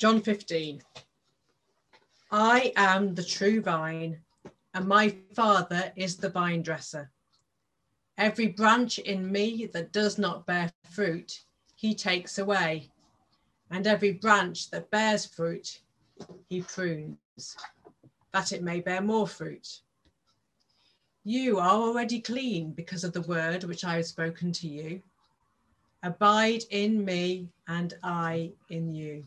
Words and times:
John 0.00 0.22
15. 0.22 0.80
I 2.30 2.72
am 2.74 3.14
the 3.14 3.22
true 3.22 3.60
vine, 3.60 4.18
and 4.72 4.88
my 4.88 5.14
Father 5.34 5.92
is 5.94 6.16
the 6.16 6.30
vine 6.30 6.62
dresser. 6.62 7.10
Every 8.16 8.46
branch 8.46 8.98
in 8.98 9.30
me 9.30 9.68
that 9.74 9.92
does 9.92 10.16
not 10.16 10.46
bear 10.46 10.72
fruit, 10.90 11.42
he 11.74 11.94
takes 11.94 12.38
away, 12.38 12.88
and 13.70 13.86
every 13.86 14.12
branch 14.12 14.70
that 14.70 14.90
bears 14.90 15.26
fruit, 15.26 15.82
he 16.48 16.62
prunes, 16.62 17.58
that 18.32 18.52
it 18.52 18.62
may 18.62 18.80
bear 18.80 19.02
more 19.02 19.28
fruit. 19.28 19.82
You 21.24 21.58
are 21.58 21.72
already 21.72 22.22
clean 22.22 22.72
because 22.72 23.04
of 23.04 23.12
the 23.12 23.28
word 23.28 23.64
which 23.64 23.84
I 23.84 23.96
have 23.96 24.06
spoken 24.06 24.50
to 24.52 24.66
you. 24.66 25.02
Abide 26.02 26.62
in 26.70 27.04
me, 27.04 27.50
and 27.68 27.92
I 28.02 28.52
in 28.70 28.94
you. 28.94 29.26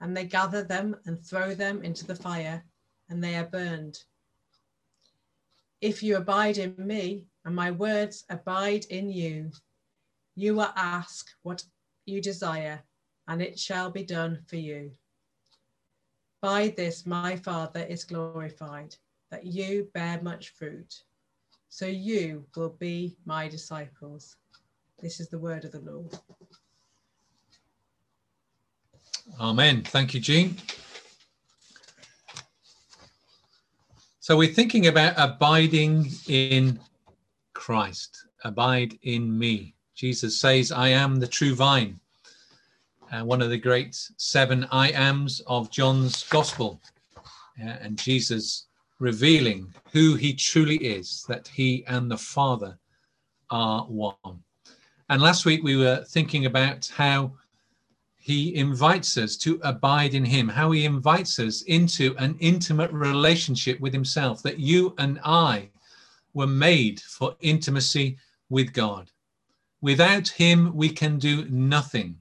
and 0.00 0.16
they 0.16 0.24
gather 0.24 0.64
them 0.64 0.96
and 1.06 1.24
throw 1.24 1.54
them 1.54 1.82
into 1.82 2.06
the 2.06 2.14
fire, 2.14 2.64
and 3.08 3.22
they 3.22 3.36
are 3.36 3.44
burned. 3.44 3.98
If 5.80 6.02
you 6.02 6.16
abide 6.16 6.58
in 6.58 6.74
me, 6.78 7.26
and 7.44 7.54
my 7.54 7.70
words 7.70 8.24
abide 8.28 8.84
in 8.86 9.10
you, 9.10 9.50
you 10.36 10.54
will 10.54 10.72
ask 10.76 11.26
what 11.42 11.64
you 12.06 12.20
desire, 12.20 12.82
and 13.28 13.42
it 13.42 13.58
shall 13.58 13.90
be 13.90 14.04
done 14.04 14.42
for 14.46 14.56
you. 14.56 14.92
By 16.40 16.68
this 16.76 17.06
my 17.06 17.36
Father 17.36 17.82
is 17.82 18.04
glorified, 18.04 18.96
that 19.30 19.44
you 19.44 19.88
bear 19.94 20.20
much 20.22 20.50
fruit, 20.50 21.02
so 21.68 21.86
you 21.86 22.46
will 22.56 22.76
be 22.78 23.16
my 23.24 23.48
disciples. 23.48 24.36
This 25.00 25.20
is 25.20 25.28
the 25.28 25.38
word 25.38 25.64
of 25.64 25.72
the 25.72 25.80
Lord. 25.80 26.18
Amen. 29.40 29.82
Thank 29.82 30.12
you, 30.12 30.20
Jean. 30.20 30.54
So 34.18 34.36
we're 34.36 34.52
thinking 34.52 34.88
about 34.88 35.14
abiding 35.16 36.10
in 36.28 36.78
Christ. 37.54 38.26
Abide 38.44 38.98
in 39.02 39.36
me. 39.38 39.74
Jesus 39.94 40.38
says, 40.38 40.70
I 40.70 40.88
am 40.88 41.16
the 41.16 41.26
true 41.26 41.54
vine. 41.54 41.98
Uh, 43.10 43.24
one 43.24 43.40
of 43.40 43.48
the 43.48 43.56
great 43.56 43.96
seven 44.18 44.68
I 44.70 44.90
ams 44.90 45.40
of 45.46 45.70
John's 45.70 46.22
gospel. 46.24 46.78
Uh, 47.16 47.76
and 47.80 47.96
Jesus 47.96 48.66
revealing 48.98 49.72
who 49.90 50.16
he 50.16 50.34
truly 50.34 50.76
is, 50.76 51.24
that 51.28 51.48
he 51.48 51.82
and 51.86 52.10
the 52.10 52.18
Father 52.18 52.78
are 53.48 53.84
one. 53.84 54.42
And 55.08 55.22
last 55.22 55.46
week 55.46 55.62
we 55.62 55.76
were 55.76 56.04
thinking 56.06 56.44
about 56.44 56.90
how 56.94 57.32
he 58.22 58.54
invites 58.54 59.16
us 59.16 59.34
to 59.38 59.58
abide 59.64 60.12
in 60.12 60.26
him, 60.26 60.46
how 60.46 60.70
he 60.72 60.84
invites 60.84 61.38
us 61.38 61.62
into 61.62 62.14
an 62.18 62.36
intimate 62.38 62.92
relationship 62.92 63.80
with 63.80 63.94
himself, 63.94 64.42
that 64.42 64.60
you 64.60 64.94
and 64.98 65.18
I 65.24 65.70
were 66.34 66.46
made 66.46 67.00
for 67.00 67.34
intimacy 67.40 68.18
with 68.50 68.74
God. 68.74 69.10
Without 69.80 70.28
him, 70.28 70.76
we 70.76 70.90
can 70.90 71.18
do 71.18 71.46
nothing, 71.48 72.14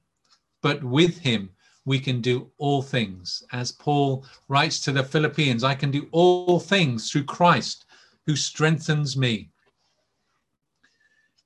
but 0.62 0.82
with 0.82 1.18
him, 1.18 1.50
we 1.84 2.00
can 2.00 2.22
do 2.22 2.50
all 2.58 2.82
things. 2.82 3.44
As 3.52 3.74
Paul 3.74 4.26
writes 4.48 4.80
to 4.82 4.94
the 4.94 5.04
Philippians, 5.04 5.66
I 5.66 5.76
can 5.76 5.92
do 5.92 6.08
all 6.12 6.62
things 6.62 7.12
through 7.12 7.26
Christ 7.26 7.86
who 8.26 8.38
strengthens 8.38 9.18
me. 9.18 9.50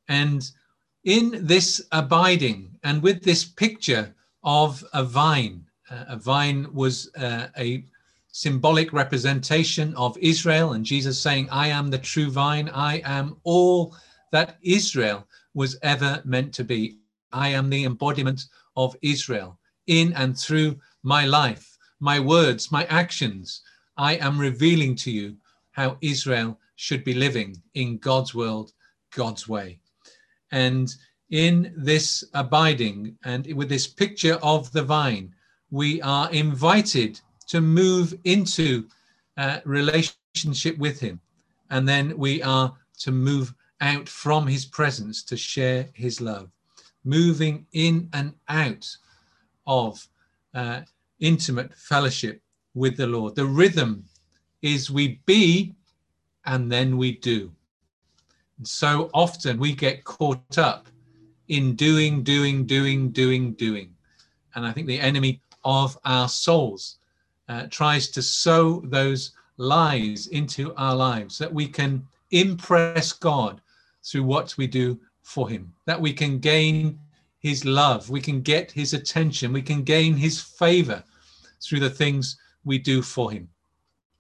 And 0.08 0.48
in 1.06 1.48
this 1.48 1.82
abiding 1.92 2.78
and 2.84 3.02
with 3.02 3.24
this 3.24 3.44
picture 3.44 4.14
of 4.44 4.84
a 4.94 5.04
vine. 5.04 5.66
Uh, 5.90 6.06
a 6.10 6.18
vine 6.18 6.68
was 6.74 7.10
uh, 7.16 7.48
a 7.58 7.86
symbolic 8.32 8.92
representation 8.94 9.96
of 9.96 10.18
Israel, 10.18 10.74
and 10.74 10.86
Jesus 10.86 11.20
saying, 11.20 11.48
I 11.52 11.68
am 11.68 11.90
the 11.90 11.98
true 11.98 12.32
vine, 12.32 12.70
I 12.70 13.02
am 13.06 13.38
all 13.44 13.96
that 14.32 14.58
Israel 14.64 15.28
was 15.54 15.78
ever 15.84 16.22
meant 16.26 16.54
to 16.56 16.64
be. 16.64 16.98
I 17.32 17.50
am 17.50 17.70
the 17.70 17.86
embodiment 17.86 18.46
of 18.76 18.96
Israel 19.02 19.60
in 19.88 20.14
and 20.14 20.38
through 20.38 20.80
my 21.04 21.26
life, 21.26 21.78
my 22.00 22.20
words, 22.20 22.72
my 22.72 22.86
actions. 22.86 23.62
I 23.98 24.16
am 24.16 24.40
revealing 24.40 24.96
to 24.98 25.12
you 25.12 25.38
how 25.72 25.98
Israel 26.02 26.60
should 26.76 27.04
be 27.04 27.14
living 27.14 27.62
in 27.76 27.98
God's 28.00 28.34
world, 28.34 28.74
God's 29.16 29.48
way. 29.48 29.80
And 30.52 30.94
in 31.30 31.74
this 31.76 32.24
abiding 32.34 33.18
and 33.24 33.52
with 33.54 33.70
this 33.70 33.88
picture 33.88 34.36
of 34.44 34.72
the 34.72 34.84
vine, 34.84 35.34
we 35.72 36.02
are 36.02 36.32
invited 36.32 37.20
to 37.48 37.62
move 37.62 38.14
into 38.24 38.88
uh, 39.38 39.60
relationship 39.66 40.78
with 40.78 41.00
Him. 41.00 41.20
And 41.70 41.88
then 41.88 42.18
we 42.18 42.44
are 42.44 42.74
to 43.00 43.12
move 43.12 43.54
out 43.82 44.08
from 44.08 44.46
His 44.46 44.66
presence 44.66 45.24
to 45.24 45.36
share 45.36 45.90
His 45.94 46.22
love, 46.22 46.50
moving 47.04 47.66
in 47.74 48.10
and 48.14 48.34
out 48.48 48.96
of 49.66 50.08
uh, 50.54 50.82
intimate 51.20 51.74
fellowship 51.74 52.42
with 52.76 52.98
the 52.98 53.08
Lord. 53.08 53.36
The 53.36 53.46
rhythm 53.46 54.06
is 54.62 54.92
we 54.92 55.20
be 55.26 55.74
and 56.46 56.72
then 56.72 56.98
we 56.98 57.18
do. 57.18 57.52
And 58.58 58.68
so 58.68 59.10
often 59.14 59.60
we 59.60 59.74
get 59.74 60.04
caught 60.04 60.58
up 60.58 60.88
in 61.54 61.76
doing, 61.76 62.24
doing, 62.24 62.66
doing, 62.66 63.10
doing, 63.12 63.54
doing. 63.54 63.94
And 64.56 64.66
I 64.66 64.72
think 64.72 64.88
the 64.88 65.00
enemy 65.00 65.40
of 65.64 65.98
our 66.04 66.28
souls 66.28 66.98
uh, 67.48 67.68
tries 67.70 68.10
to 68.10 68.22
sow 68.24 68.82
those 68.86 69.32
lies 69.58 70.28
into 70.28 70.74
our 70.76 70.96
lives 70.96 71.38
that 71.38 71.54
we 71.54 71.68
can 71.68 72.06
impress 72.32 73.12
God 73.12 73.62
through 74.04 74.24
what 74.24 74.58
we 74.58 74.66
do 74.66 75.00
for 75.22 75.48
Him, 75.48 75.72
that 75.86 76.02
we 76.02 76.12
can 76.12 76.40
gain 76.40 77.00
His 77.40 77.66
love, 77.66 78.10
we 78.10 78.20
can 78.20 78.42
get 78.42 78.72
His 78.72 78.94
attention, 78.94 79.54
we 79.54 79.62
can 79.62 79.84
gain 79.84 80.16
His 80.16 80.42
favor 80.42 81.04
through 81.62 81.82
the 81.82 81.90
things 81.90 82.38
we 82.66 82.80
do 82.80 83.04
for 83.04 83.30
Him. 83.32 83.48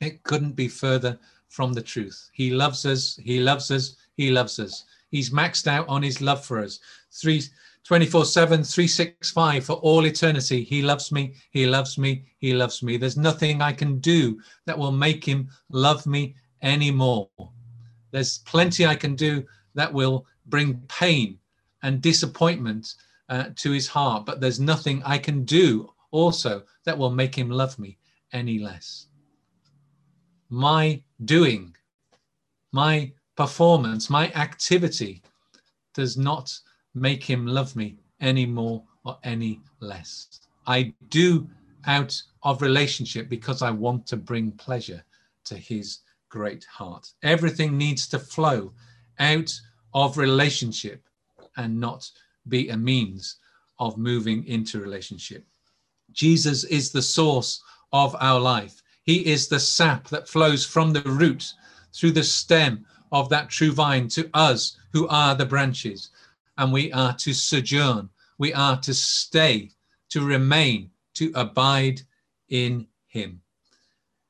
It 0.02 0.22
couldn't 0.24 0.56
be 0.56 0.68
further 0.68 1.18
from 1.50 1.74
the 1.74 1.82
truth. 1.82 2.30
He 2.32 2.52
loves 2.52 2.86
us, 2.86 3.20
He 3.24 3.40
loves 3.40 3.72
us, 3.72 3.96
He 4.18 4.30
loves 4.30 4.60
us. 4.60 4.86
He's 5.14 5.30
maxed 5.30 5.68
out 5.68 5.88
on 5.88 6.02
His 6.02 6.22
love 6.22 6.44
for 6.44 6.58
us. 6.58 6.80
24 7.84 8.26
7, 8.26 8.64
365 8.64 9.64
for 9.64 9.74
all 9.74 10.08
eternity. 10.08 10.64
He 10.64 10.82
loves 10.82 11.12
me, 11.12 11.36
He 11.52 11.68
loves 11.68 12.00
me, 12.00 12.26
He 12.40 12.52
loves 12.56 12.82
me. 12.82 12.98
There's 12.98 13.16
nothing 13.16 13.62
I 13.62 13.74
can 13.74 14.00
do 14.00 14.42
that 14.66 14.76
will 14.76 14.92
make 14.92 15.24
Him 15.24 15.50
love 15.70 16.08
me 16.08 16.34
anymore. 16.64 17.30
There's 18.10 18.40
plenty 18.40 18.88
I 18.88 18.96
can 18.96 19.16
do 19.16 19.46
that 19.76 19.94
will 19.94 20.26
bring 20.48 20.82
pain 20.88 21.38
and 21.84 22.02
disappointment 22.02 22.96
uh, 23.30 23.50
to 23.58 23.70
His 23.70 23.88
heart, 23.88 24.26
but 24.26 24.42
there's 24.42 24.60
nothing 24.60 25.04
I 25.06 25.20
can 25.20 25.46
do 25.46 25.94
also 26.10 26.64
that 26.86 26.98
will 26.98 27.12
make 27.12 27.36
Him 27.36 27.52
love 27.52 27.78
me 27.78 28.00
any 28.32 28.58
less. 28.58 29.06
My 30.50 31.04
doing, 31.24 31.76
my 32.72 33.12
performance, 33.36 34.10
my 34.10 34.32
activity 34.32 35.22
does 35.94 36.18
not 36.18 36.58
make 36.94 37.24
him 37.24 37.46
love 37.46 37.76
me 37.76 37.98
any 38.22 38.46
more 38.46 38.84
or 39.06 39.18
any 39.24 39.60
less. 39.80 40.40
I 40.66 40.94
do 41.10 41.48
out 41.86 42.22
of 42.44 42.62
relationship 42.62 43.30
because 43.30 43.62
I 43.62 43.72
want 43.72 44.08
to 44.08 44.18
bring 44.18 44.52
pleasure 44.52 45.04
to 45.46 45.56
his 45.56 46.00
great 46.30 46.64
heart. 46.66 47.12
Everything 47.22 47.78
needs 47.78 48.08
to 48.08 48.20
flow 48.20 48.74
out 49.20 49.54
of 49.94 50.18
relationship 50.18 51.04
and 51.58 51.80
not 51.80 52.10
be 52.48 52.70
a 52.70 52.78
means 52.78 53.38
of 53.80 53.98
moving 53.98 54.46
into 54.48 54.80
relationship. 54.80 55.46
Jesus 56.12 56.64
is 56.66 56.92
the 56.92 57.02
source 57.02 57.62
of 57.92 58.16
our 58.20 58.40
life. 58.40 58.82
He 59.04 59.26
is 59.26 59.48
the 59.48 59.60
sap 59.60 60.08
that 60.10 60.30
flows 60.30 60.66
from 60.66 60.94
the 60.94 61.02
root 61.02 61.54
through 61.94 62.12
the 62.12 62.24
stem 62.24 62.86
of 63.14 63.30
that 63.30 63.50
true 63.50 63.72
vine 63.72 64.10
to 64.10 64.30
us 64.34 64.76
who 64.92 65.08
are 65.08 65.36
the 65.36 65.46
branches 65.46 66.10
and 66.58 66.74
we 66.74 66.92
are 66.92 67.14
to 67.14 67.34
sojourn, 67.34 68.10
we 68.38 68.54
are 68.54 68.78
to 68.82 68.94
stay 68.94 69.70
to 70.10 70.26
remain, 70.26 70.90
to 71.14 71.32
abide 71.36 72.02
in 72.50 72.88
him. 73.08 73.42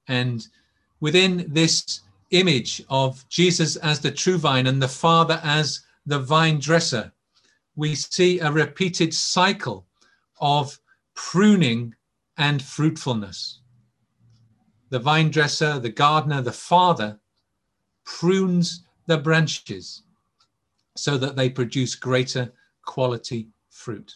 And 0.08 0.48
within 1.00 1.46
this 1.48 2.02
image 2.32 2.84
of 2.90 3.28
Jesus 3.30 3.78
as 3.78 4.00
the 4.00 4.12
true 4.12 4.38
vine 4.38 4.68
and 4.68 4.82
the 4.82 4.88
Father 4.88 5.40
as 5.44 5.82
the 6.06 6.20
vine 6.20 6.60
dresser, 6.60 7.12
we 7.76 7.96
see 7.96 8.40
a 8.40 8.52
repeated 8.52 9.14
cycle 9.14 9.86
of 10.40 10.80
pruning 11.16 11.96
and 12.38 12.62
fruitfulness. 12.62 13.60
The 14.90 15.00
vine 15.00 15.32
dresser, 15.32 15.80
the 15.80 15.90
gardener, 15.90 16.42
the 16.42 16.52
Father 16.52 17.20
prunes 18.06 18.84
the 19.08 19.18
branches 19.18 20.04
so 20.96 21.18
that 21.18 21.36
they 21.36 21.50
produce 21.50 21.96
greater 21.96 22.52
quality 22.86 23.50
fruit. 23.70 24.14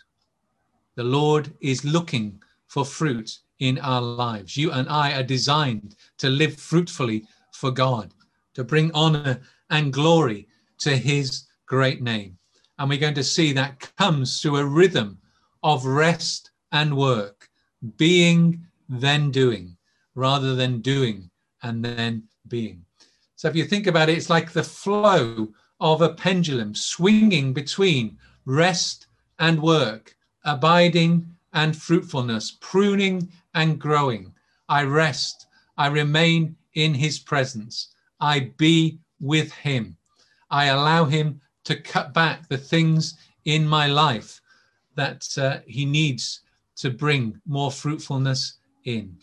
The 0.96 1.04
Lord 1.04 1.54
is 1.62 1.86
looking 1.86 2.42
for 2.68 2.86
fruit 2.86 3.40
in 3.60 3.80
our 3.80 4.02
lives. 4.02 4.58
You 4.58 4.72
and 4.72 4.88
I 4.90 5.14
are 5.14 5.24
designed 5.24 5.96
to 6.18 6.30
live 6.30 6.56
fruitfully 6.56 7.26
for 7.52 7.72
God, 7.72 8.14
to 8.54 8.64
bring 8.64 8.92
honor 8.94 9.40
and 9.70 9.94
glory 9.94 10.48
to 10.80 10.96
his 10.96 11.46
great 11.66 12.02
name. 12.02 12.38
And 12.80 12.90
we're 12.90 13.00
going 13.00 13.16
to 13.16 13.24
see 13.24 13.54
that 13.54 13.92
comes 13.98 14.42
through 14.42 14.58
a 14.58 14.66
rhythm 14.66 15.20
of 15.64 15.86
rest 15.86 16.52
and 16.72 16.96
work, 16.96 17.50
being, 17.98 18.66
then 18.90 19.32
doing, 19.32 19.78
rather 20.16 20.56
than 20.56 20.82
doing 20.82 21.30
and 21.64 21.84
then 21.84 22.24
being. 22.48 22.86
So 23.38 23.48
if 23.48 23.56
you 23.56 23.66
think 23.66 23.86
about 23.86 24.10
it, 24.10 24.18
it's 24.18 24.32
like 24.32 24.52
the 24.52 24.64
flow 24.64 25.50
of 25.80 26.02
a 26.02 26.14
pendulum 26.14 26.74
swinging 26.74 27.54
between 27.54 28.18
rest 28.46 29.06
and 29.38 29.62
work, 29.62 30.16
abiding 30.44 31.28
and 31.54 31.78
fruitfulness, 31.78 32.58
pruning 32.60 33.32
and 33.54 33.80
growing. 33.80 34.34
I 34.68 34.84
rest, 34.84 35.46
I 35.78 35.88
remain 35.88 36.56
in 36.74 36.96
his 36.96 37.20
presence, 37.20 37.94
I 38.20 38.52
be 38.58 38.98
with 39.20 39.52
him. 39.54 39.98
I 40.50 40.66
allow 40.66 41.06
him 41.06 41.40
to 41.66 41.80
cut 41.80 42.16
back 42.16 42.48
the 42.50 42.58
things 42.58 43.20
in 43.46 43.68
my 43.68 43.86
life 43.86 44.42
that 44.96 45.28
uh, 45.38 45.60
he 45.68 45.86
needs 45.86 46.42
to 46.78 46.90
bring 46.90 47.40
more 47.46 47.72
fruitfulness 47.72 48.58
in. 48.86 49.16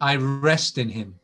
I 0.00 0.16
rest 0.16 0.78
in 0.78 0.88
him. 0.88 1.14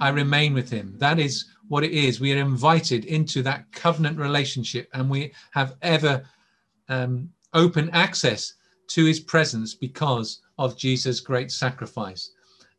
I 0.00 0.10
remain 0.10 0.54
with 0.54 0.70
him. 0.70 0.94
That 0.98 1.18
is 1.18 1.46
what 1.68 1.84
it 1.84 1.92
is. 1.92 2.20
We 2.20 2.32
are 2.32 2.38
invited 2.38 3.04
into 3.04 3.42
that 3.42 3.70
covenant 3.72 4.18
relationship 4.18 4.88
and 4.94 5.08
we 5.08 5.32
have 5.52 5.76
ever 5.82 6.24
um, 6.88 7.30
open 7.54 7.90
access 7.90 8.54
to 8.88 9.04
his 9.04 9.20
presence 9.20 9.74
because 9.74 10.40
of 10.58 10.76
Jesus' 10.76 11.20
great 11.20 11.52
sacrifice. 11.52 12.30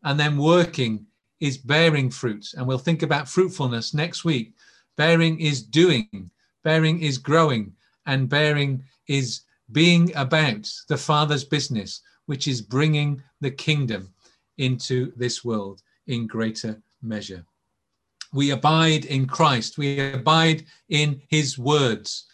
And 0.03 0.19
then 0.19 0.37
working 0.37 1.05
is 1.39 1.57
bearing 1.57 2.09
fruit. 2.09 2.45
And 2.55 2.67
we'll 2.67 2.77
think 2.77 3.03
about 3.03 3.29
fruitfulness 3.29 3.93
next 3.93 4.25
week. 4.25 4.53
Bearing 4.97 5.39
is 5.39 5.61
doing, 5.63 6.29
bearing 6.63 7.01
is 7.01 7.17
growing, 7.17 7.73
and 8.05 8.27
bearing 8.27 8.83
is 9.07 9.41
being 9.71 10.13
about 10.15 10.69
the 10.87 10.97
Father's 10.97 11.43
business, 11.43 12.01
which 12.25 12.47
is 12.47 12.61
bringing 12.61 13.21
the 13.39 13.51
kingdom 13.51 14.13
into 14.57 15.13
this 15.15 15.45
world 15.45 15.81
in 16.07 16.27
greater 16.27 16.81
measure. 17.01 17.45
We 18.31 18.51
abide 18.51 19.05
in 19.05 19.25
Christ, 19.25 19.77
we 19.77 19.99
abide 19.99 20.65
in 20.89 21.21
his 21.27 21.57
words, 21.57 22.25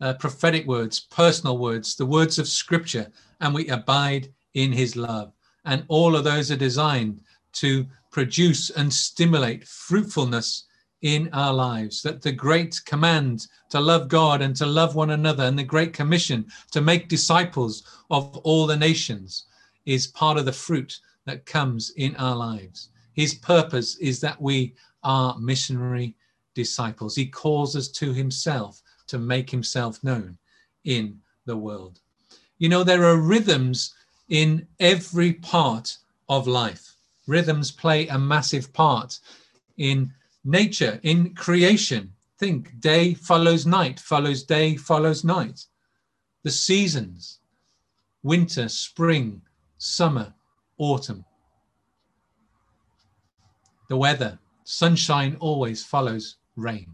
uh, 0.00 0.14
prophetic 0.14 0.66
words, 0.66 1.00
personal 1.00 1.58
words, 1.58 1.94
the 1.94 2.06
words 2.06 2.38
of 2.38 2.48
scripture, 2.48 3.10
and 3.40 3.54
we 3.54 3.68
abide 3.68 4.32
in 4.54 4.72
his 4.72 4.96
love. 4.96 5.32
And 5.64 5.84
all 5.88 6.16
of 6.16 6.24
those 6.24 6.50
are 6.50 6.56
designed 6.56 7.20
to 7.54 7.86
produce 8.10 8.70
and 8.70 8.92
stimulate 8.92 9.66
fruitfulness 9.66 10.64
in 11.02 11.28
our 11.32 11.52
lives. 11.52 12.02
That 12.02 12.22
the 12.22 12.32
great 12.32 12.80
command 12.86 13.46
to 13.70 13.80
love 13.80 14.08
God 14.08 14.40
and 14.40 14.56
to 14.56 14.66
love 14.66 14.94
one 14.94 15.10
another, 15.10 15.44
and 15.44 15.58
the 15.58 15.64
great 15.64 15.92
commission 15.92 16.46
to 16.70 16.80
make 16.80 17.08
disciples 17.08 17.84
of 18.10 18.36
all 18.38 18.66
the 18.66 18.76
nations 18.76 19.46
is 19.84 20.06
part 20.06 20.38
of 20.38 20.46
the 20.46 20.52
fruit 20.52 20.98
that 21.26 21.44
comes 21.44 21.90
in 21.96 22.16
our 22.16 22.36
lives. 22.36 22.88
His 23.12 23.34
purpose 23.34 23.96
is 23.96 24.20
that 24.20 24.40
we 24.40 24.74
are 25.06 25.38
missionary 25.38 26.16
disciples. 26.54 27.14
He 27.14 27.26
calls 27.26 27.76
us 27.76 27.88
to 27.88 28.12
himself 28.12 28.82
to 29.06 29.18
make 29.18 29.48
himself 29.48 30.02
known 30.02 30.36
in 30.84 31.20
the 31.44 31.56
world. 31.56 32.00
You 32.58 32.68
know, 32.68 32.82
there 32.82 33.04
are 33.04 33.16
rhythms 33.16 33.94
in 34.28 34.66
every 34.80 35.34
part 35.34 35.96
of 36.28 36.48
life. 36.48 36.96
Rhythms 37.28 37.70
play 37.70 38.08
a 38.08 38.18
massive 38.18 38.72
part 38.72 39.20
in 39.76 40.12
nature, 40.44 40.98
in 41.04 41.34
creation. 41.34 42.12
Think 42.38 42.80
day 42.80 43.14
follows 43.14 43.64
night, 43.64 44.00
follows 44.00 44.42
day, 44.42 44.76
follows 44.76 45.22
night. 45.22 45.64
The 46.42 46.50
seasons 46.50 47.38
winter, 48.22 48.68
spring, 48.68 49.40
summer, 49.78 50.34
autumn. 50.78 51.24
The 53.88 53.96
weather, 53.96 54.40
sunshine 54.66 55.36
always 55.38 55.84
follows 55.84 56.36
rain. 56.56 56.88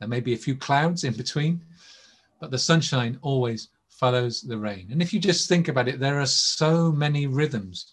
There 0.00 0.08
may 0.08 0.20
be 0.20 0.32
a 0.32 0.38
few 0.38 0.56
clouds 0.56 1.04
in 1.04 1.12
between, 1.12 1.60
but 2.40 2.50
the 2.50 2.58
sunshine 2.58 3.18
always 3.20 3.68
follows 3.88 4.40
the 4.40 4.56
rain. 4.56 4.88
And 4.90 5.02
if 5.02 5.12
you 5.12 5.20
just 5.20 5.48
think 5.48 5.68
about 5.68 5.86
it, 5.86 6.00
there 6.00 6.18
are 6.20 6.26
so 6.26 6.90
many 6.90 7.26
rhythms 7.26 7.92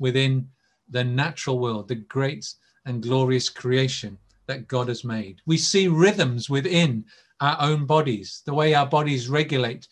within 0.00 0.48
the 0.88 1.04
natural 1.04 1.60
world, 1.60 1.86
the 1.86 1.94
great 1.94 2.52
and 2.86 3.02
glorious 3.02 3.48
creation 3.48 4.18
that 4.46 4.66
God 4.66 4.88
has 4.88 5.04
made. 5.04 5.40
We 5.46 5.56
see 5.56 5.86
rhythms 5.86 6.50
within 6.50 7.04
our 7.40 7.56
own 7.60 7.86
bodies, 7.86 8.42
the 8.44 8.54
way 8.54 8.74
our 8.74 8.86
bodies 8.86 9.28
regulate 9.28 9.86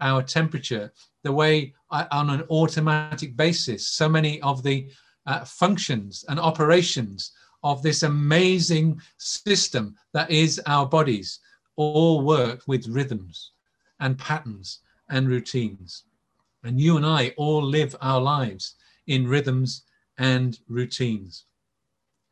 our 0.00 0.22
temperature, 0.22 0.92
the 1.24 1.32
way 1.32 1.74
uh, 1.90 2.04
on 2.12 2.30
an 2.30 2.42
automatic 2.50 3.36
basis, 3.36 3.88
so 3.88 4.08
many 4.08 4.40
of 4.42 4.62
the 4.62 4.88
uh, 5.26 5.44
functions 5.44 6.24
and 6.28 6.38
operations 6.38 7.32
of 7.64 7.82
this 7.82 8.02
amazing 8.02 9.00
system 9.16 9.96
that 10.12 10.30
is 10.30 10.60
our 10.66 10.86
bodies 10.86 11.40
all 11.76 12.20
work 12.20 12.62
with 12.66 12.86
rhythms 12.86 13.52
and 14.00 14.18
patterns 14.18 14.80
and 15.10 15.28
routines. 15.28 16.04
And 16.62 16.80
you 16.80 16.96
and 16.96 17.04
I 17.06 17.34
all 17.36 17.62
live 17.62 17.96
our 18.00 18.20
lives 18.20 18.74
in 19.06 19.26
rhythms 19.26 19.82
and 20.18 20.58
routines. 20.68 21.46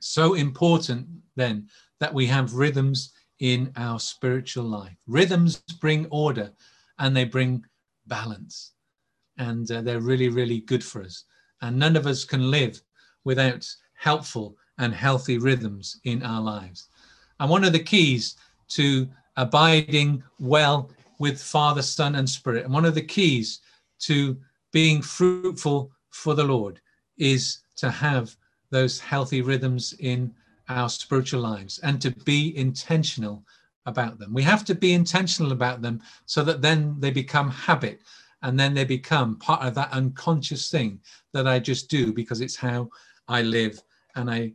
So 0.01 0.35
important 0.35 1.07
then 1.35 1.69
that 1.99 2.15
we 2.15 2.27
have 2.27 2.55
rhythms 2.55 3.13
in 3.39 3.73
our 3.77 3.99
spiritual 3.99 4.65
life. 4.65 4.97
Rhythms 5.07 5.63
bring 5.81 6.07
order 6.11 6.53
and 6.99 7.17
they 7.17 7.25
bring 7.25 7.65
balance. 8.07 8.73
And 9.39 9.71
uh, 9.71 9.81
they're 9.81 10.01
really, 10.01 10.29
really 10.29 10.61
good 10.61 10.85
for 10.85 11.03
us. 11.03 11.25
And 11.63 11.79
none 11.79 11.97
of 11.97 12.07
us 12.07 12.25
can 12.25 12.51
live 12.51 12.83
without 13.25 13.67
helpful 13.95 14.57
and 14.79 14.95
healthy 14.95 15.39
rhythms 15.39 16.01
in 16.05 16.23
our 16.23 16.41
lives. 16.41 16.89
And 17.41 17.51
one 17.51 17.65
of 17.65 17.73
the 17.73 17.79
keys 17.79 18.37
to 18.69 19.09
abiding 19.37 20.23
well 20.39 20.91
with 21.19 21.41
Father, 21.41 21.83
Son, 21.83 22.17
and 22.17 22.29
Spirit, 22.29 22.65
and 22.65 22.73
one 22.73 22.85
of 22.85 22.95
the 22.95 23.03
keys 23.03 23.61
to 24.01 24.37
being 24.73 25.03
fruitful 25.03 25.91
for 26.11 26.35
the 26.35 26.45
Lord 26.45 26.81
is 27.19 27.59
to 27.77 27.91
have 27.91 28.37
those 28.71 28.99
healthy 28.99 29.43
rhythms 29.43 29.95
in 30.01 30.35
our 30.69 30.89
spiritual 30.89 31.41
lives 31.41 31.79
and 31.81 32.01
to 32.01 32.11
be 32.11 32.57
intentional 32.57 33.45
about 33.87 34.19
them. 34.19 34.33
We 34.33 34.43
have 34.43 34.65
to 34.67 34.75
be 34.75 34.93
intentional 34.93 35.53
about 35.53 35.83
them 35.83 36.01
so 36.27 36.43
that 36.45 36.63
then 36.63 36.97
they 36.99 37.11
become 37.11 37.51
habit 37.51 38.01
and 38.43 38.59
then 38.59 38.75
they 38.75 38.85
become 38.85 39.37
part 39.37 39.63
of 39.63 39.75
that 39.75 39.93
unconscious 39.93 40.71
thing 40.71 41.01
that 41.33 41.47
I 41.47 41.59
just 41.59 41.91
do 41.91 42.13
because 42.13 42.41
it's 42.41 42.57
how 42.57 42.89
I 43.29 43.43
live 43.43 43.83
and 44.17 44.31
I 44.31 44.53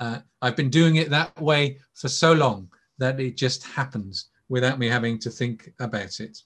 uh, 0.00 0.18
I've 0.42 0.56
been 0.56 0.70
doing 0.70 0.96
it 0.96 1.10
that 1.10 1.40
way 1.40 1.78
for 1.94 2.08
so 2.08 2.32
long 2.32 2.70
that 2.98 3.20
it 3.20 3.36
just 3.36 3.64
happens 3.64 4.28
without 4.48 4.78
me 4.78 4.88
having 4.88 5.18
to 5.20 5.30
think 5.30 5.72
about 5.80 6.20
it. 6.20 6.38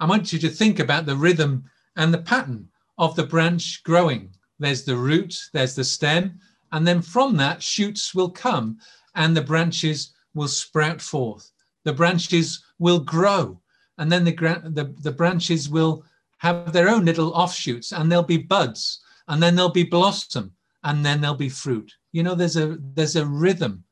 I 0.00 0.06
want 0.06 0.32
you 0.32 0.38
to 0.40 0.48
think 0.48 0.78
about 0.78 1.06
the 1.06 1.16
rhythm 1.16 1.64
and 1.96 2.12
the 2.12 2.18
pattern 2.18 2.68
of 2.98 3.16
the 3.16 3.26
branch 3.26 3.82
growing. 3.84 4.30
There's 4.58 4.84
the 4.84 4.96
root, 4.96 5.36
there's 5.52 5.74
the 5.74 5.84
stem, 5.84 6.38
and 6.72 6.86
then 6.86 7.02
from 7.02 7.36
that, 7.36 7.62
shoots 7.62 8.14
will 8.14 8.30
come 8.30 8.78
and 9.14 9.36
the 9.36 9.42
branches 9.42 10.12
will 10.34 10.48
sprout 10.48 11.00
forth. 11.00 11.50
The 11.84 11.92
branches 11.92 12.64
will 12.78 12.98
grow, 12.98 13.60
and 13.98 14.10
then 14.10 14.24
the, 14.24 14.32
the, 14.32 14.94
the 15.00 15.12
branches 15.12 15.68
will 15.68 16.04
have 16.38 16.72
their 16.72 16.88
own 16.88 17.04
little 17.04 17.32
offshoots, 17.32 17.92
and 17.92 18.10
there'll 18.10 18.24
be 18.24 18.38
buds, 18.38 19.00
and 19.28 19.42
then 19.42 19.54
there'll 19.54 19.70
be 19.70 19.84
blossom, 19.84 20.52
and 20.84 21.04
then 21.04 21.20
there'll 21.20 21.36
be 21.36 21.48
fruit. 21.48 21.92
You 22.12 22.22
know, 22.22 22.34
there's 22.34 22.56
a 22.56 22.78
there's 22.94 23.16
a 23.16 23.26
rhythm 23.26 23.84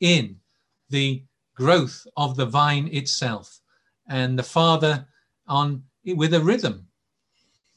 in 0.00 0.36
the 0.90 1.22
growth 1.54 2.06
of 2.16 2.36
the 2.36 2.46
vine 2.46 2.88
itself, 2.92 3.60
and 4.08 4.38
the 4.38 4.42
Father 4.42 5.06
on 5.46 5.82
with 6.04 6.34
a 6.34 6.40
rhythm 6.40 6.88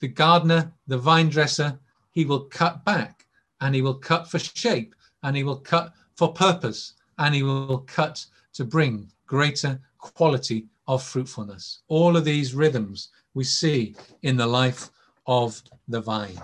the 0.02 0.08
gardener, 0.08 0.74
the 0.88 0.98
vine 0.98 1.30
dresser, 1.30 1.80
he 2.12 2.26
will 2.26 2.42
cut 2.42 2.84
back 2.84 3.26
and 3.62 3.74
he 3.74 3.82
will 3.82 3.94
cut 3.94 4.30
for 4.30 4.40
shape 4.40 4.94
and 5.24 5.38
he 5.38 5.44
will 5.44 5.58
cut 5.58 5.94
for 6.16 6.34
purpose 6.34 6.94
and 7.20 7.34
he 7.34 7.44
will 7.44 7.78
cut 7.88 8.26
to 8.54 8.66
bring 8.66 9.08
greater 9.28 9.80
quality 10.00 10.66
of 10.88 11.02
fruitfulness. 11.04 11.82
All 11.88 12.18
of 12.18 12.26
these 12.26 12.56
rhythms 12.56 13.10
we 13.36 13.44
see 13.44 13.96
in 14.24 14.36
the 14.36 14.48
life 14.48 14.90
of 15.28 15.62
the 15.88 16.02
vine. 16.02 16.38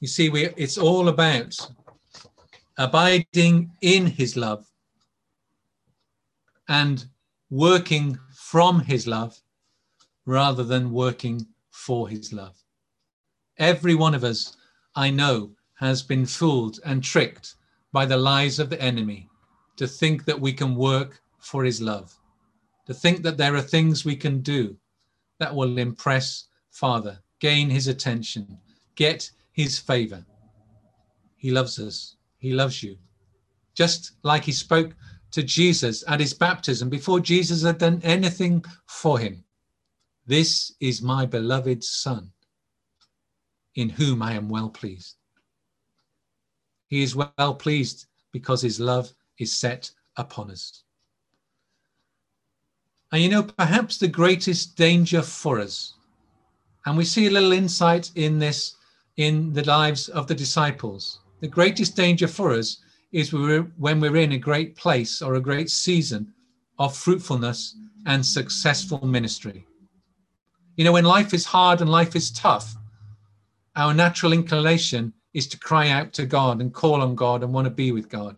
You 0.00 0.08
see, 0.08 0.28
we, 0.28 0.46
it's 0.56 0.76
all 0.76 1.08
about 1.08 1.54
abiding 2.76 3.70
in 3.80 4.06
his 4.06 4.36
love 4.36 4.66
and 6.68 7.06
working 7.48 8.18
from 8.34 8.80
his 8.80 9.06
love 9.06 9.40
rather 10.26 10.64
than 10.64 10.92
working 10.92 11.46
for 11.70 12.08
his 12.08 12.32
love. 12.32 12.56
Every 13.58 13.94
one 13.94 14.14
of 14.14 14.24
us, 14.24 14.56
I 14.94 15.10
know, 15.10 15.52
has 15.74 16.02
been 16.02 16.26
fooled 16.26 16.80
and 16.84 17.02
tricked 17.02 17.54
by 17.92 18.04
the 18.04 18.16
lies 18.16 18.58
of 18.58 18.68
the 18.68 18.80
enemy 18.82 19.30
to 19.76 19.86
think 19.86 20.24
that 20.24 20.40
we 20.40 20.52
can 20.52 20.74
work 20.74 21.22
for 21.38 21.64
his 21.64 21.80
love, 21.80 22.14
to 22.86 22.92
think 22.92 23.22
that 23.22 23.38
there 23.38 23.54
are 23.54 23.62
things 23.62 24.04
we 24.04 24.16
can 24.16 24.40
do 24.40 24.76
that 25.38 25.54
will 25.54 25.78
impress 25.78 26.48
Father, 26.70 27.18
gain 27.40 27.70
his 27.70 27.88
attention, 27.88 28.58
get 28.96 29.30
his 29.56 29.78
favor. 29.78 30.22
He 31.38 31.50
loves 31.50 31.78
us. 31.78 32.16
He 32.36 32.52
loves 32.52 32.82
you. 32.82 32.98
Just 33.74 34.12
like 34.22 34.44
he 34.44 34.52
spoke 34.52 34.94
to 35.30 35.42
Jesus 35.42 36.04
at 36.06 36.20
his 36.20 36.34
baptism 36.34 36.90
before 36.90 37.20
Jesus 37.20 37.62
had 37.62 37.78
done 37.78 38.00
anything 38.04 38.62
for 38.86 39.18
him. 39.18 39.42
This 40.26 40.72
is 40.80 41.00
my 41.00 41.24
beloved 41.24 41.82
Son, 41.82 42.30
in 43.74 43.88
whom 43.88 44.22
I 44.22 44.34
am 44.34 44.48
well 44.50 44.68
pleased. 44.68 45.16
He 46.88 47.02
is 47.02 47.16
well 47.16 47.54
pleased 47.54 48.06
because 48.32 48.60
his 48.60 48.78
love 48.78 49.10
is 49.38 49.52
set 49.52 49.90
upon 50.16 50.50
us. 50.50 50.82
And 53.10 53.22
you 53.22 53.30
know, 53.30 53.42
perhaps 53.42 53.96
the 53.96 54.08
greatest 54.08 54.76
danger 54.76 55.22
for 55.22 55.60
us, 55.60 55.94
and 56.84 56.96
we 56.96 57.04
see 57.04 57.26
a 57.26 57.30
little 57.30 57.52
insight 57.52 58.10
in 58.16 58.38
this 58.38 58.76
in 59.16 59.52
the 59.52 59.64
lives 59.64 60.08
of 60.08 60.26
the 60.26 60.34
disciples. 60.34 61.20
The 61.40 61.48
greatest 61.48 61.96
danger 61.96 62.28
for 62.28 62.52
us 62.52 62.78
is 63.12 63.32
when 63.32 64.00
we're 64.00 64.16
in 64.16 64.32
a 64.32 64.38
great 64.38 64.76
place 64.76 65.22
or 65.22 65.34
a 65.34 65.40
great 65.40 65.70
season 65.70 66.32
of 66.78 66.96
fruitfulness 66.96 67.76
and 68.04 68.24
successful 68.24 69.06
ministry. 69.06 69.66
You 70.76 70.84
know, 70.84 70.92
when 70.92 71.04
life 71.04 71.32
is 71.32 71.46
hard 71.46 71.80
and 71.80 71.90
life 71.90 72.14
is 72.14 72.30
tough, 72.30 72.76
our 73.76 73.94
natural 73.94 74.32
inclination 74.32 75.12
is 75.32 75.46
to 75.48 75.58
cry 75.58 75.88
out 75.88 76.12
to 76.14 76.26
God 76.26 76.60
and 76.60 76.72
call 76.72 77.02
on 77.02 77.14
God 77.14 77.42
and 77.42 77.52
want 77.52 77.66
to 77.66 77.70
be 77.70 77.92
with 77.92 78.08
God. 78.08 78.36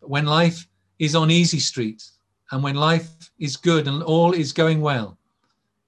But 0.00 0.10
when 0.10 0.26
life 0.26 0.68
is 0.98 1.14
on 1.14 1.30
easy 1.30 1.58
street 1.58 2.04
and 2.50 2.62
when 2.62 2.76
life 2.76 3.08
is 3.38 3.56
good 3.56 3.88
and 3.88 4.02
all 4.02 4.32
is 4.32 4.52
going 4.52 4.80
well, 4.80 5.18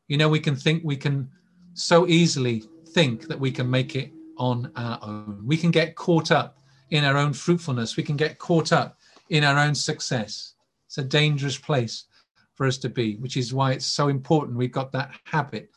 you 0.08 0.16
know, 0.16 0.28
we 0.28 0.40
can 0.40 0.56
think 0.56 0.82
we 0.84 0.96
can 0.96 1.30
so 1.74 2.06
easily 2.08 2.64
think 2.98 3.28
that 3.28 3.38
we 3.38 3.52
can 3.52 3.70
make 3.70 3.94
it 3.94 4.12
on 4.38 4.72
our 4.74 4.98
own. 5.02 5.40
We 5.44 5.56
can 5.56 5.70
get 5.70 5.94
caught 5.94 6.32
up 6.32 6.58
in 6.90 7.04
our 7.04 7.16
own 7.16 7.32
fruitfulness. 7.32 7.96
We 7.96 8.02
can 8.02 8.16
get 8.16 8.40
caught 8.40 8.72
up 8.72 8.98
in 9.30 9.44
our 9.44 9.56
own 9.56 9.76
success. 9.76 10.54
It's 10.86 10.98
a 10.98 11.04
dangerous 11.04 11.56
place 11.56 12.06
for 12.56 12.66
us 12.66 12.76
to 12.78 12.88
be, 12.88 13.14
which 13.18 13.36
is 13.36 13.54
why 13.54 13.70
it's 13.70 13.86
so 13.86 14.08
important 14.08 14.58
we've 14.58 14.72
got 14.72 14.90
that 14.90 15.12
habit, 15.22 15.70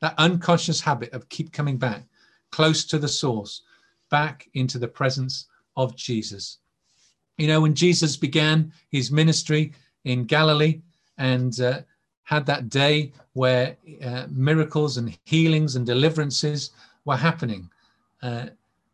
that 0.00 0.14
unconscious 0.16 0.80
habit 0.80 1.12
of 1.12 1.28
keep 1.28 1.52
coming 1.52 1.76
back 1.76 2.04
close 2.50 2.86
to 2.86 2.98
the 2.98 3.06
source, 3.06 3.64
back 4.10 4.48
into 4.54 4.78
the 4.78 4.88
presence 4.88 5.48
of 5.76 5.94
Jesus. 5.94 6.56
You 7.36 7.48
know, 7.48 7.60
when 7.60 7.74
Jesus 7.74 8.16
began 8.16 8.72
his 8.88 9.12
ministry 9.12 9.74
in 10.06 10.24
Galilee 10.24 10.80
and 11.18 11.60
uh, 11.60 11.82
had 12.24 12.46
that 12.46 12.68
day 12.68 13.12
where 13.34 13.76
uh, 14.02 14.26
miracles 14.30 14.96
and 14.96 15.16
healings 15.24 15.76
and 15.76 15.86
deliverances 15.86 16.70
were 17.04 17.16
happening. 17.16 17.68
Uh, 18.22 18.46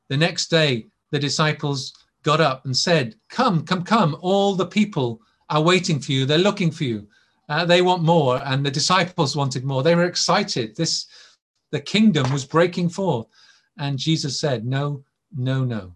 the 0.09 0.17
next 0.17 0.49
day, 0.49 0.87
the 1.11 1.19
disciples 1.19 1.93
got 2.23 2.41
up 2.41 2.65
and 2.65 2.77
said, 2.77 3.15
Come, 3.29 3.65
come, 3.65 3.83
come. 3.83 4.17
All 4.21 4.55
the 4.55 4.67
people 4.67 5.21
are 5.51 5.63
waiting 5.63 6.01
for 6.01 6.13
you. 6.13 6.27
They're 6.27 6.39
looking 6.39 6.71
for 6.71 6.85
you. 6.85 7.07
Uh, 7.49 7.65
they 7.65 7.83
want 7.83 8.03
more. 8.03 8.41
And 8.45 8.65
the 8.65 8.71
disciples 8.71 9.37
wanted 9.37 9.65
more. 9.65 9.83
They 9.83 9.95
were 9.95 10.05
excited. 10.05 10.77
This, 10.77 11.07
the 11.71 11.81
kingdom 11.81 12.31
was 12.33 12.45
breaking 12.45 12.91
forth. 12.91 13.27
And 13.79 13.99
Jesus 13.99 14.41
said, 14.41 14.67
No, 14.67 15.05
no, 15.37 15.65
no. 15.65 15.95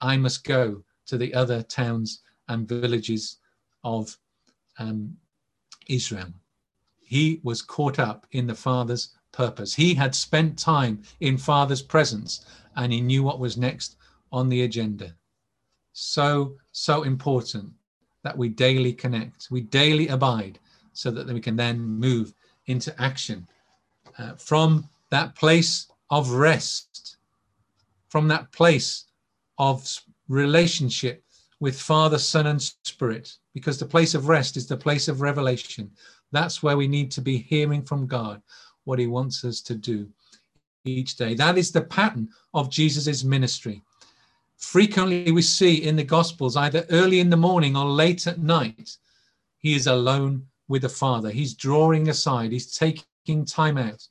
I 0.00 0.16
must 0.16 0.44
go 0.44 0.82
to 1.06 1.16
the 1.16 1.32
other 1.34 1.62
towns 1.62 2.22
and 2.48 2.68
villages 2.68 3.38
of 3.84 4.16
um, 4.78 5.16
Israel 5.88 6.32
he 7.06 7.40
was 7.44 7.62
caught 7.62 8.00
up 8.00 8.26
in 8.32 8.48
the 8.48 8.54
Father's 8.54 9.10
purpose. 9.30 9.72
He 9.74 9.94
had 9.94 10.12
spent 10.12 10.58
time 10.58 11.02
in 11.20 11.38
Father's 11.38 11.82
presence 11.82 12.44
and 12.74 12.92
he 12.92 13.00
knew 13.00 13.22
what 13.22 13.38
was 13.38 13.56
next 13.56 13.96
on 14.32 14.48
the 14.48 14.62
agenda. 14.62 15.14
So, 15.92 16.56
so 16.72 17.04
important 17.04 17.70
that 18.24 18.36
we 18.36 18.48
daily 18.48 18.92
connect, 18.92 19.46
we 19.52 19.60
daily 19.60 20.08
abide, 20.08 20.58
so 20.92 21.12
that 21.12 21.28
we 21.28 21.40
can 21.40 21.54
then 21.54 21.78
move 21.80 22.34
into 22.66 23.00
action 23.00 23.46
uh, 24.18 24.34
from 24.34 24.88
that 25.10 25.36
place 25.36 25.86
of 26.10 26.30
rest, 26.30 27.18
from 28.08 28.26
that 28.28 28.50
place 28.50 29.04
of 29.58 30.02
relationship 30.28 31.22
with 31.60 31.80
Father, 31.80 32.18
Son, 32.18 32.48
and 32.48 32.60
Spirit, 32.60 33.36
because 33.54 33.78
the 33.78 33.86
place 33.86 34.14
of 34.14 34.28
rest 34.28 34.56
is 34.56 34.66
the 34.66 34.76
place 34.76 35.08
of 35.08 35.20
revelation. 35.20 35.90
That's 36.32 36.62
where 36.62 36.76
we 36.76 36.88
need 36.88 37.10
to 37.12 37.20
be 37.20 37.38
hearing 37.38 37.82
from 37.82 38.06
God 38.06 38.42
what 38.84 38.98
he 38.98 39.06
wants 39.06 39.44
us 39.44 39.60
to 39.62 39.74
do 39.74 40.08
each 40.84 41.16
day. 41.16 41.34
That 41.34 41.58
is 41.58 41.72
the 41.72 41.82
pattern 41.82 42.28
of 42.54 42.70
Jesus's 42.70 43.24
ministry. 43.24 43.82
Frequently, 44.56 45.32
we 45.32 45.42
see 45.42 45.84
in 45.84 45.96
the 45.96 46.04
Gospels, 46.04 46.56
either 46.56 46.86
early 46.90 47.20
in 47.20 47.30
the 47.30 47.36
morning 47.36 47.76
or 47.76 47.84
late 47.84 48.26
at 48.26 48.38
night, 48.38 48.96
he 49.58 49.74
is 49.74 49.86
alone 49.86 50.46
with 50.68 50.82
the 50.82 50.88
Father. 50.88 51.30
He's 51.30 51.54
drawing 51.54 52.08
aside, 52.08 52.52
he's 52.52 52.76
taking 52.76 53.44
time 53.44 53.78
out. 53.78 54.06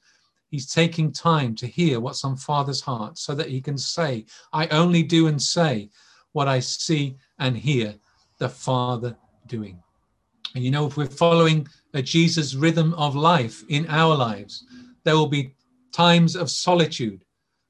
He's 0.52 0.72
taking 0.72 1.12
time 1.12 1.56
to 1.56 1.68
hear 1.68 2.00
what's 2.00 2.24
on 2.24 2.38
Father's 2.38 2.80
heart 2.80 3.18
so 3.18 3.36
that 3.36 3.50
he 3.50 3.60
can 3.60 3.78
say, 3.78 4.26
I 4.54 4.68
only 4.68 5.04
do 5.04 5.28
and 5.28 5.42
say 5.42 5.90
what 6.32 6.48
I 6.48 6.60
see 6.60 7.18
and 7.40 7.58
hear 7.58 7.96
the 8.38 8.48
Father 8.48 9.18
doing. 9.48 9.82
And 10.54 10.64
you 10.64 10.72
know, 10.72 10.88
if 10.88 10.96
we're 10.96 11.08
following 11.08 11.68
a 11.96 12.02
Jesus 12.02 12.54
rhythm 12.54 12.94
of 12.96 13.16
life 13.16 13.64
in 13.70 13.88
our 13.88 14.16
lives, 14.16 14.66
there 15.06 15.16
will 15.16 15.28
be 15.28 15.56
times 15.92 16.36
of 16.36 16.52
solitude. 16.52 17.24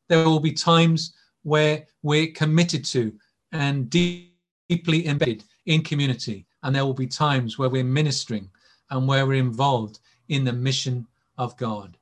There 0.09 0.25
will 0.25 0.39
be 0.39 0.51
times 0.51 1.13
where 1.43 1.85
we're 2.01 2.31
committed 2.31 2.83
to 2.85 3.13
and 3.51 3.89
deeply 3.89 5.07
embedded 5.07 5.43
in 5.67 5.83
community. 5.83 6.45
And 6.63 6.75
there 6.75 6.85
will 6.85 6.95
be 6.95 7.07
times 7.07 7.59
where 7.59 7.69
we're 7.69 7.83
ministering 7.83 8.49
and 8.89 9.07
where 9.07 9.27
we're 9.27 9.35
involved 9.35 9.99
in 10.29 10.43
the 10.43 10.53
mission 10.53 11.05
of 11.37 11.55
God. 11.57 11.95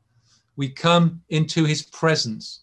We 0.55 0.69
come 0.69 1.21
into 1.29 1.65
his 1.65 1.81
presence 1.83 2.61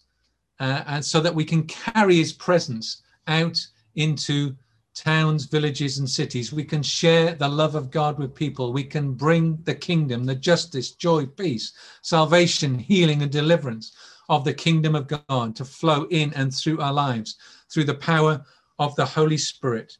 uh, 0.59 0.83
and 0.87 1.05
so 1.05 1.19
that 1.21 1.35
we 1.35 1.45
can 1.45 1.63
carry 1.63 2.15
his 2.15 2.33
presence 2.33 3.03
out 3.27 3.63
into 3.95 4.55
towns, 4.93 5.45
villages, 5.45 5.97
and 5.99 6.09
cities. 6.09 6.51
We 6.51 6.63
can 6.63 6.83
share 6.83 7.33
the 7.33 7.47
love 7.47 7.75
of 7.75 7.91
God 7.91 8.19
with 8.19 8.35
people. 8.35 8.73
We 8.73 8.83
can 8.83 9.13
bring 9.13 9.57
the 9.63 9.75
kingdom, 9.75 10.25
the 10.25 10.35
justice, 10.35 10.91
joy, 10.91 11.25
peace, 11.25 11.73
salvation, 12.01 12.77
healing, 12.77 13.21
and 13.21 13.31
deliverance 13.31 13.93
of 14.29 14.43
the 14.43 14.53
kingdom 14.53 14.95
of 14.95 15.07
God 15.07 15.55
to 15.55 15.65
flow 15.65 16.05
in 16.09 16.33
and 16.33 16.53
through 16.53 16.79
our 16.79 16.93
lives 16.93 17.37
through 17.69 17.85
the 17.85 17.95
power 17.95 18.43
of 18.79 18.95
the 18.95 19.05
Holy 19.05 19.37
Spirit. 19.37 19.97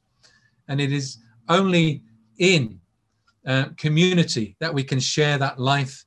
And 0.68 0.80
it 0.80 0.92
is 0.92 1.18
only 1.50 2.04
in 2.38 2.80
uh, 3.46 3.66
community 3.78 4.56
that 4.60 4.74
we 4.74 4.84
can 4.84 5.00
share 5.00 5.38
that 5.38 5.60
life 5.60 6.06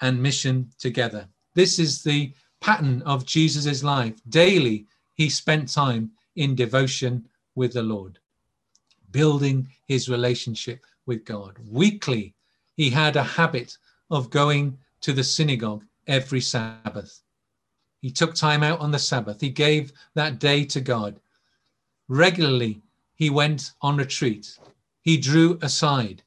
and 0.00 0.22
mission 0.22 0.70
together. 0.78 1.28
This 1.54 1.78
is 1.78 2.02
the 2.02 2.32
pattern 2.60 3.02
of 3.02 3.26
Jesus's 3.26 3.84
life. 3.84 4.14
Daily, 4.28 4.86
he 5.14 5.28
spent 5.28 5.72
time 5.72 6.10
in 6.36 6.54
devotion 6.54 7.24
with 7.54 7.72
the 7.74 7.82
Lord 7.82 8.18
building 9.12 9.68
his 9.86 10.08
relationship 10.08 10.84
with 11.06 11.24
God. 11.24 11.56
Weekly, 11.70 12.34
he 12.76 12.90
had 12.90 13.16
a 13.16 13.22
habit 13.22 13.76
of 14.10 14.30
going 14.30 14.78
to 15.02 15.12
the 15.12 15.24
synagogue 15.24 15.84
every 16.06 16.40
Sabbath. 16.40 17.20
He 18.00 18.10
took 18.10 18.34
time 18.34 18.62
out 18.62 18.80
on 18.80 18.90
the 18.90 18.98
Sabbath. 18.98 19.40
He 19.40 19.50
gave 19.50 19.92
that 20.14 20.38
day 20.38 20.64
to 20.66 20.80
God. 20.80 21.20
Regularly, 22.08 22.82
he 23.14 23.30
went 23.30 23.72
on 23.80 23.96
retreat. 23.96 24.58
He 25.02 25.16
drew 25.16 25.58
aside 25.62 26.22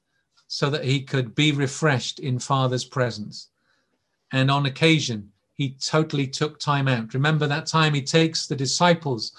so 0.48 0.70
that 0.70 0.86
he 0.86 1.02
could 1.02 1.36
be 1.36 1.52
refreshed 1.52 2.20
in 2.20 2.40
Father's 2.40 2.86
presence. 2.86 3.50
And 4.32 4.50
on 4.50 4.66
occasion, 4.66 5.32
he 5.54 5.72
totally 5.80 6.28
took 6.28 6.60
time 6.60 6.88
out. 6.88 7.14
Remember 7.14 7.48
that 7.48 7.66
time 7.66 7.94
he 7.94 8.02
takes 8.02 8.48
the 8.48 8.56
disciples 8.56 9.34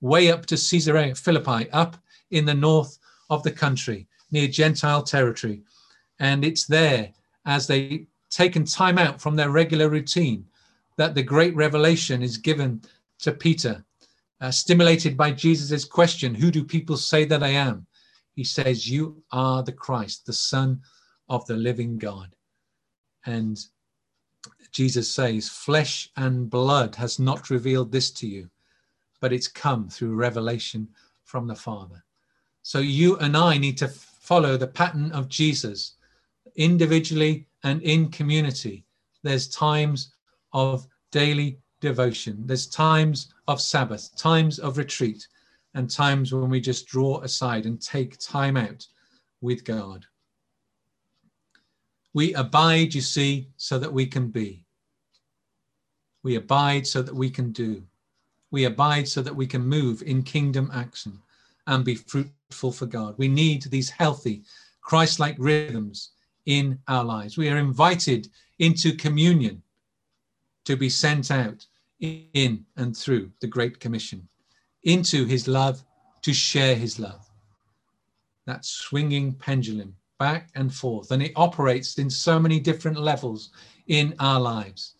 way 0.00 0.30
up 0.30 0.46
to 0.46 0.56
Caesarea 0.56 1.14
Philippi, 1.14 1.70
up 1.70 1.96
in 2.32 2.44
the 2.44 2.54
north 2.54 2.98
of 3.30 3.42
the 3.42 3.50
country, 3.50 4.06
near 4.30 4.48
Gentile 4.48 5.02
territory. 5.02 5.62
And 6.18 6.44
it's 6.44 6.66
there, 6.66 7.12
as 7.46 7.66
they 7.66 8.06
taken 8.30 8.64
time 8.64 8.98
out 8.98 9.20
from 9.20 9.36
their 9.36 9.50
regular 9.50 9.88
routine, 9.88 10.44
that 10.96 11.14
the 11.14 11.22
great 11.22 11.54
revelation 11.54 12.22
is 12.22 12.36
given 12.36 12.82
to 13.20 13.32
Peter, 13.32 13.84
uh, 14.40 14.50
stimulated 14.50 15.16
by 15.16 15.30
Jesus' 15.30 15.84
question, 15.84 16.34
Who 16.34 16.50
do 16.50 16.64
people 16.64 16.96
say 16.96 17.24
that 17.26 17.42
I 17.42 17.48
am? 17.48 17.86
He 18.34 18.44
says, 18.44 18.90
You 18.90 19.22
are 19.30 19.62
the 19.62 19.72
Christ, 19.72 20.26
the 20.26 20.32
Son 20.32 20.80
of 21.28 21.46
the 21.46 21.56
living 21.56 21.98
God. 21.98 22.34
And 23.26 23.58
Jesus 24.72 25.14
says, 25.14 25.48
Flesh 25.48 26.10
and 26.16 26.50
blood 26.50 26.94
has 26.96 27.18
not 27.18 27.50
revealed 27.50 27.92
this 27.92 28.10
to 28.12 28.26
you, 28.26 28.50
but 29.20 29.32
it's 29.32 29.48
come 29.48 29.88
through 29.88 30.14
revelation 30.14 30.88
from 31.24 31.46
the 31.46 31.54
Father. 31.54 32.02
So 32.62 32.78
you 32.78 33.16
and 33.18 33.36
I 33.36 33.58
need 33.58 33.76
to 33.78 33.88
follow 33.88 34.56
the 34.56 34.68
pattern 34.68 35.10
of 35.12 35.28
Jesus 35.28 35.94
individually 36.56 37.46
and 37.64 37.82
in 37.82 38.08
community. 38.08 38.84
There's 39.22 39.48
times 39.48 40.14
of 40.52 40.86
daily 41.10 41.58
devotion, 41.80 42.46
there's 42.46 42.66
times 42.66 43.34
of 43.48 43.60
Sabbath, 43.60 44.16
times 44.16 44.58
of 44.58 44.78
retreat, 44.78 45.26
and 45.74 45.90
times 45.90 46.32
when 46.32 46.48
we 46.48 46.60
just 46.60 46.86
draw 46.86 47.20
aside 47.22 47.66
and 47.66 47.80
take 47.82 48.18
time 48.18 48.56
out 48.56 48.86
with 49.40 49.64
God. 49.64 50.06
We 52.14 52.34
abide, 52.34 52.94
you 52.94 53.00
see, 53.00 53.48
so 53.56 53.78
that 53.78 53.92
we 53.92 54.06
can 54.06 54.28
be. 54.28 54.64
We 56.22 56.36
abide 56.36 56.86
so 56.86 57.02
that 57.02 57.14
we 57.14 57.30
can 57.30 57.50
do. 57.52 57.82
We 58.50 58.64
abide 58.64 59.08
so 59.08 59.22
that 59.22 59.34
we 59.34 59.46
can 59.46 59.66
move 59.66 60.02
in 60.02 60.22
kingdom 60.22 60.70
action 60.72 61.18
and 61.66 61.84
be 61.84 61.94
fruitful 61.94 62.32
for 62.52 62.86
God. 62.86 63.14
We 63.18 63.28
need 63.28 63.62
these 63.62 63.90
healthy, 63.90 64.42
Christ 64.80 65.18
like 65.18 65.36
rhythms 65.38 66.10
in 66.46 66.78
our 66.88 67.04
lives. 67.04 67.36
We 67.36 67.48
are 67.48 67.58
invited 67.58 68.28
into 68.58 68.94
communion 68.94 69.62
to 70.64 70.76
be 70.76 70.88
sent 70.88 71.30
out 71.30 71.66
in 72.00 72.64
and 72.76 72.96
through 72.96 73.30
the 73.40 73.46
Great 73.46 73.78
Commission, 73.78 74.28
into 74.84 75.24
his 75.24 75.46
love 75.46 75.84
to 76.22 76.32
share 76.32 76.74
his 76.74 76.98
love. 76.98 77.28
That 78.46 78.64
swinging 78.64 79.34
pendulum 79.34 79.94
back 80.18 80.50
and 80.54 80.72
forth, 80.72 81.10
and 81.10 81.22
it 81.22 81.32
operates 81.36 81.98
in 81.98 82.10
so 82.10 82.38
many 82.38 82.60
different 82.60 82.98
levels 82.98 83.50
in 83.86 84.14
our 84.18 84.40
lives. 84.40 84.94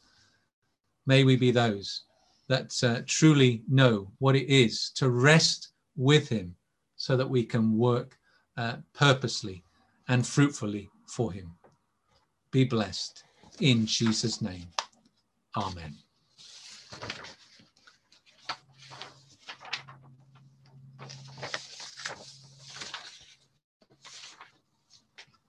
May 1.06 1.25
we 1.25 1.37
be 1.37 1.50
those 1.50 2.02
that 2.49 2.73
uh, 2.82 3.02
truly 3.06 3.62
know 3.68 4.11
what 4.18 4.37
it 4.37 4.49
is 4.52 4.90
to 4.97 5.11
rest 5.11 5.68
with 5.97 6.28
him 6.28 6.54
so 7.02 7.16
that 7.16 7.28
we 7.28 7.42
can 7.42 7.76
work 7.76 8.16
uh, 8.56 8.76
purposely 8.92 9.64
and 10.06 10.25
fruitfully 10.25 10.88
for 11.09 11.32
him. 11.32 11.50
Be 12.52 12.62
blessed 12.62 13.25
in 13.59 13.87
Jesus' 13.87 14.40
name. 14.40 14.68
Amen. 15.56 15.97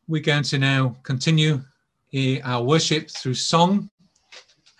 We're 0.08 0.24
going 0.24 0.42
to 0.46 0.58
now 0.58 0.98
continue 1.04 1.62
our 2.44 2.64
worship 2.64 3.12
through 3.12 3.36
song. 3.36 3.92